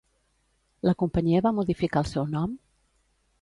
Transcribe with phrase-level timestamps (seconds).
[0.89, 2.57] La companyia va modificar el seu nom?